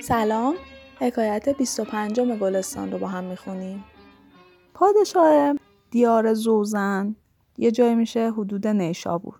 [0.00, 0.54] سلام.
[1.00, 3.84] حکایت 25 گلستان رو با هم می‌خونیم.
[4.74, 5.54] پادشاه
[5.90, 7.16] دیار زوزن
[7.58, 9.34] یه جای میشه حدود نیشابور.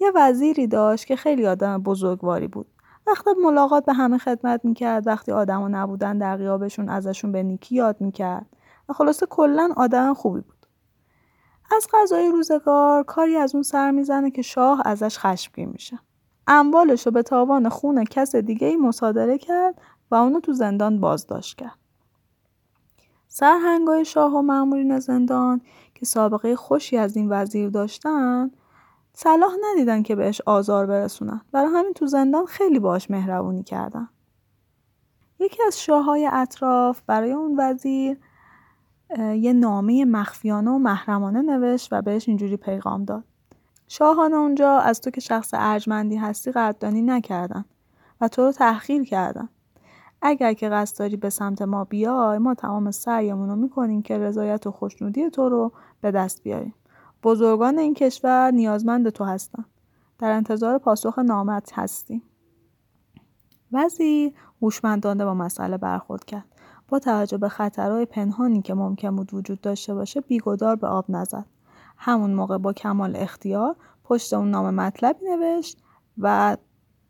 [0.00, 2.66] یه وزیری داشت که خیلی آدم بزرگواری بود.
[3.08, 8.00] وقتی ملاقات به همه خدمت می‌کرد وقتی آدما نبودن در غیابشون ازشون به نیکی یاد
[8.00, 8.46] می‌کرد.
[8.88, 10.66] و خلاصه کلا آدم خوبی بود.
[11.76, 15.98] از غذای روزگار کاری از اون سر می‌زنه که شاه ازش خشمگین میشه.
[16.46, 19.80] اموالش رو به تاوان خون کس دیگه ای مصادره کرد
[20.10, 21.78] و اونو تو زندان بازداشت کرد.
[23.28, 25.60] سرهنگای شاه و مأمورین زندان
[25.94, 28.50] که سابقه خوشی از این وزیر داشتن
[29.20, 31.40] صلاح ندیدن که بهش آزار برسونن.
[31.52, 34.08] برای همین تو زندان خیلی باش مهربونی کردن.
[35.38, 38.18] یکی از شاههای اطراف برای اون وزیر
[39.18, 43.24] یه نامه مخفیانه و محرمانه نوشت و بهش اینجوری پیغام داد.
[43.88, 47.64] شاهان اونجا از تو که شخص ارجمندی هستی قدردانی نکردن
[48.20, 49.48] و تو رو تحقیر کردن.
[50.22, 54.66] اگر که قصد داری به سمت ما بیای ما تمام سعیمون رو می‌کنیم که رضایت
[54.66, 56.74] و خوشنودی تو رو به دست بیاریم.
[57.22, 59.64] بزرگان این کشور نیازمند تو هستن.
[60.18, 62.22] در انتظار پاسخ نامت هستیم.
[63.72, 66.44] وزیر هوشمندانه با مسئله برخورد کرد.
[66.88, 71.46] با توجه به خطرهای پنهانی که ممکن بود وجود داشته باشه بیگدار به آب نزد.
[71.96, 75.78] همون موقع با کمال اختیار پشت اون نام مطلبی نوشت
[76.18, 76.56] و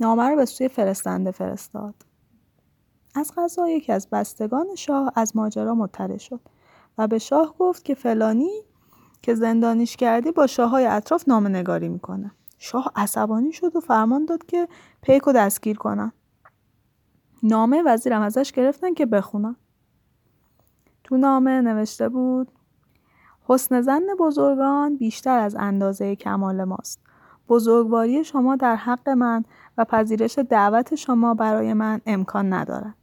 [0.00, 1.94] نامه رو به سوی فرستنده فرستاد.
[3.14, 6.40] از غذا یکی از بستگان شاه از ماجرا مطلع شد
[6.98, 8.62] و به شاه گفت که فلانی
[9.22, 14.46] که زندانیش کردی با شاههای اطراف نامه نگاری می‌کنه شاه عصبانی شد و فرمان داد
[14.46, 14.68] که
[15.02, 16.12] پیک و دستگیر کنن
[17.42, 19.56] نامه وزیرم ازش گرفتن که بخونن
[21.04, 22.48] تو نامه نوشته بود
[23.44, 27.00] حسن زن بزرگان بیشتر از اندازه کمال ماست.
[27.48, 29.44] بزرگواری شما در حق من
[29.78, 32.94] و پذیرش دعوت شما برای من امکان ندارد.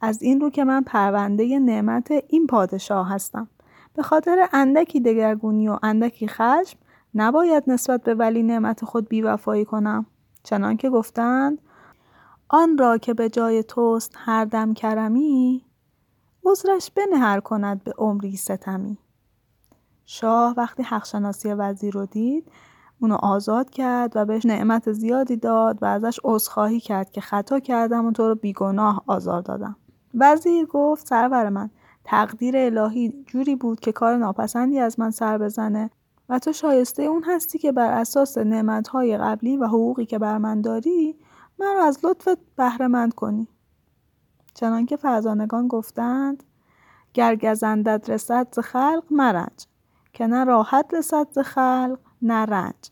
[0.00, 3.48] از این رو که من پرونده نعمت این پادشاه هستم.
[3.94, 6.78] به خاطر اندکی دگرگونی و اندکی خشم
[7.14, 10.06] نباید نسبت به ولی نعمت خود بیوفایی کنم.
[10.42, 11.58] چنان که گفتند
[12.48, 15.64] آن را که به جای توست هر دم کرمی
[16.44, 18.98] عذرش بنهر کند به عمری ستمی
[20.06, 22.52] شاه وقتی حقشناسی وزیر رو دید
[23.00, 28.06] اونو آزاد کرد و بهش نعمت زیادی داد و ازش عذرخواهی کرد که خطا کردم
[28.06, 29.76] و تو رو بیگناه آزار دادم
[30.14, 31.70] وزیر گفت سرور من
[32.04, 35.90] تقدیر الهی جوری بود که کار ناپسندی از من سر بزنه.
[36.28, 40.60] و تو شایسته اون هستی که بر اساس نعمتهای قبلی و حقوقی که بر من
[40.60, 41.16] داری
[41.58, 43.48] من رو از لطفت بهرهمند کنی.
[44.54, 46.42] چنانکه فرزانگان گفتند
[47.14, 49.66] گر گزندت رسد ز خلق مرنج
[50.12, 52.90] که نه راحت رسد ز خلق نه رنج.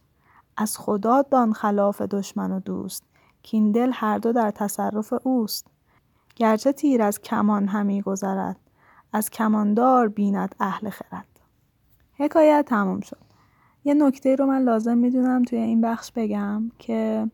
[0.57, 3.05] از خدا دان خلاف دشمن و دوست
[3.43, 5.67] کین دل هر دو در تصرف اوست.
[6.37, 8.57] گرچه تیر از کمان همی گذرد.
[9.13, 11.41] از کماندار بیند اهل خرد.
[12.13, 13.31] حکایت تموم شد.
[13.85, 17.31] یه نکته رو من لازم می‌دونم توی این بخش بگم که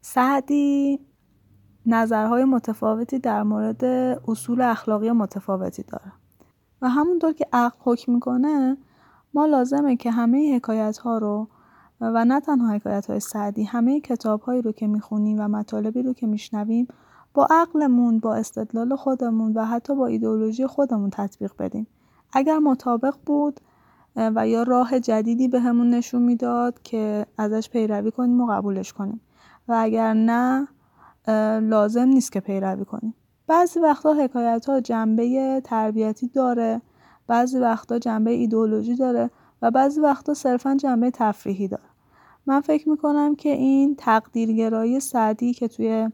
[0.00, 1.00] سعدی
[1.86, 3.84] نظرهای متفاوتی در مورد
[4.28, 6.12] اصول اخلاقی متفاوتی داره.
[6.82, 8.76] و همونطور که عقل حکم می‌کنه
[9.34, 11.48] ما لازمه که همه حکایت ها رو
[12.00, 16.12] و نه تنها حکایت های سعدی همه کتاب هایی رو که می‌خونیم و مطالبی رو
[16.12, 16.88] که میشنویم
[17.34, 21.86] با عقلمون با استدلال خودمون و حتی با ایدئولوژی خودمون تطبیق بدیم.
[22.32, 23.60] اگر مطابق بود
[24.16, 29.20] و یا راه جدیدی بهمون به نشون می‌داد که ازش پیروی کنیم و قبولش کنیم.
[29.68, 30.68] و اگر نه
[31.60, 33.14] لازم نیست که پیروی کنیم.
[33.46, 36.82] بعضی وقتا حکایت ها جنبه تربیتی داره
[37.26, 39.30] بعضی وقتا جنبه ایدئولوژی داره
[39.62, 41.82] و بعضی وقتا صرفا جنبه تفریحی داره.
[42.46, 46.08] من فکر می‌کنم که این تقدیرگرایی سعدی که توی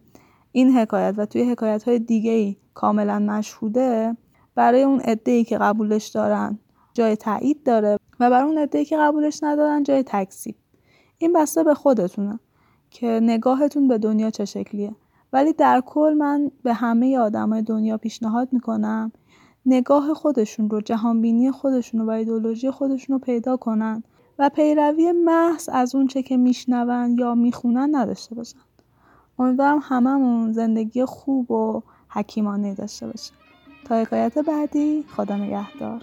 [0.52, 4.16] این حکایت و توی حکایت های دیگه ای کاملا مشهوده
[4.54, 6.58] برای اون عده که قبولش دارن
[6.94, 10.56] جای تایید داره و برای اون عده که قبولش ندارن جای تکسیب
[11.18, 12.40] این بسته به خودتونه
[12.90, 14.94] که نگاهتون به دنیا چه شکلیه.
[15.32, 19.12] ولی در کل من به همه آدمای دنیا پیشنهاد می‌کنم
[19.66, 24.02] نگاه خودشون رو جهانبینی خودشون رو و ایدولوژی خودشون رو پیدا کنن
[24.38, 28.58] و پیروی محض از اون چه که میشنون یا می‌خونن نداشته باشن.
[29.38, 33.36] امیدوارم هممون زندگی خوب و حکیمانه داشته باشیم.
[33.84, 36.02] تا حکایت بعدی خدا نگهدار.